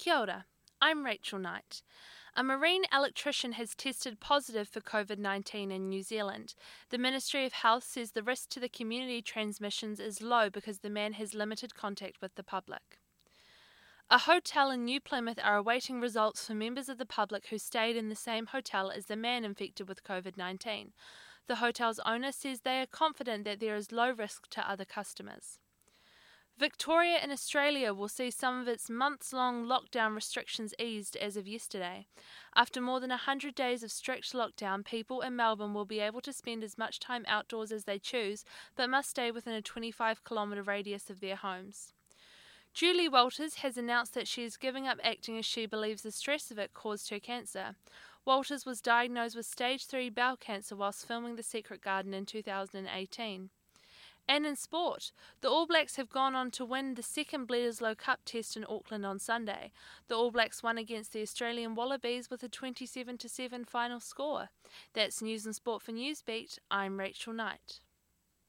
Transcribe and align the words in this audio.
Kia 0.00 0.16
ora, 0.16 0.46
I'm 0.80 1.04
Rachel 1.04 1.38
Knight. 1.38 1.82
A 2.34 2.42
marine 2.42 2.84
electrician 2.90 3.52
has 3.52 3.74
tested 3.74 4.18
positive 4.18 4.66
for 4.66 4.80
COVID 4.80 5.18
19 5.18 5.70
in 5.70 5.90
New 5.90 6.02
Zealand. 6.02 6.54
The 6.88 6.96
Ministry 6.96 7.44
of 7.44 7.52
Health 7.52 7.84
says 7.84 8.12
the 8.12 8.22
risk 8.22 8.48
to 8.50 8.60
the 8.60 8.70
community 8.70 9.20
transmissions 9.20 10.00
is 10.00 10.22
low 10.22 10.48
because 10.48 10.78
the 10.78 10.88
man 10.88 11.12
has 11.12 11.34
limited 11.34 11.74
contact 11.74 12.22
with 12.22 12.34
the 12.36 12.42
public. 12.42 12.98
A 14.08 14.16
hotel 14.20 14.70
in 14.70 14.86
New 14.86 15.00
Plymouth 15.00 15.38
are 15.44 15.56
awaiting 15.56 16.00
results 16.00 16.46
for 16.46 16.54
members 16.54 16.88
of 16.88 16.96
the 16.96 17.04
public 17.04 17.48
who 17.48 17.58
stayed 17.58 17.94
in 17.94 18.08
the 18.08 18.16
same 18.16 18.46
hotel 18.46 18.90
as 18.90 19.04
the 19.04 19.16
man 19.16 19.44
infected 19.44 19.86
with 19.86 20.02
COVID 20.02 20.38
19. 20.38 20.94
The 21.46 21.56
hotel's 21.56 22.00
owner 22.06 22.32
says 22.32 22.60
they 22.60 22.80
are 22.80 22.86
confident 22.86 23.44
that 23.44 23.60
there 23.60 23.76
is 23.76 23.92
low 23.92 24.12
risk 24.12 24.48
to 24.52 24.66
other 24.66 24.86
customers. 24.86 25.58
Victoria 26.60 27.18
in 27.24 27.30
Australia 27.30 27.94
will 27.94 28.06
see 28.06 28.30
some 28.30 28.60
of 28.60 28.68
its 28.68 28.90
months 28.90 29.32
long 29.32 29.64
lockdown 29.64 30.14
restrictions 30.14 30.74
eased 30.78 31.16
as 31.16 31.38
of 31.38 31.48
yesterday. 31.48 32.06
After 32.54 32.82
more 32.82 33.00
than 33.00 33.08
100 33.08 33.54
days 33.54 33.82
of 33.82 33.90
strict 33.90 34.34
lockdown, 34.34 34.84
people 34.84 35.22
in 35.22 35.36
Melbourne 35.36 35.72
will 35.72 35.86
be 35.86 36.00
able 36.00 36.20
to 36.20 36.34
spend 36.34 36.62
as 36.62 36.76
much 36.76 37.00
time 37.00 37.24
outdoors 37.26 37.72
as 37.72 37.84
they 37.84 37.98
choose, 37.98 38.44
but 38.76 38.90
must 38.90 39.08
stay 39.08 39.30
within 39.30 39.54
a 39.54 39.62
25 39.62 40.22
kilometre 40.22 40.62
radius 40.62 41.08
of 41.08 41.20
their 41.20 41.36
homes. 41.36 41.94
Julie 42.74 43.08
Walters 43.08 43.54
has 43.54 43.78
announced 43.78 44.12
that 44.12 44.28
she 44.28 44.44
is 44.44 44.58
giving 44.58 44.86
up 44.86 44.98
acting 45.02 45.38
as 45.38 45.46
she 45.46 45.64
believes 45.64 46.02
the 46.02 46.12
stress 46.12 46.50
of 46.50 46.58
it 46.58 46.74
caused 46.74 47.08
her 47.08 47.20
cancer. 47.20 47.74
Walters 48.26 48.66
was 48.66 48.82
diagnosed 48.82 49.34
with 49.34 49.46
stage 49.46 49.86
3 49.86 50.10
bowel 50.10 50.36
cancer 50.36 50.76
whilst 50.76 51.08
filming 51.08 51.36
The 51.36 51.42
Secret 51.42 51.80
Garden 51.80 52.12
in 52.12 52.26
2018. 52.26 53.48
And 54.30 54.46
in 54.46 54.54
sport, 54.54 55.10
the 55.40 55.50
All 55.50 55.66
Blacks 55.66 55.96
have 55.96 56.08
gone 56.08 56.36
on 56.36 56.52
to 56.52 56.64
win 56.64 56.94
the 56.94 57.02
second 57.02 57.48
Bledisloe 57.48 57.98
Cup 57.98 58.20
test 58.24 58.56
in 58.56 58.64
Auckland 58.68 59.04
on 59.04 59.18
Sunday. 59.18 59.72
The 60.06 60.14
All 60.14 60.30
Blacks 60.30 60.62
won 60.62 60.78
against 60.78 61.12
the 61.12 61.20
Australian 61.20 61.74
Wallabies 61.74 62.30
with 62.30 62.44
a 62.44 62.48
27 62.48 63.18
7 63.18 63.64
final 63.64 63.98
score. 63.98 64.50
That's 64.94 65.20
news 65.20 65.46
and 65.46 65.56
sport 65.56 65.82
for 65.82 65.90
Newsbeat. 65.90 66.60
I'm 66.70 67.00
Rachel 67.00 67.32
Knight. 67.32 67.80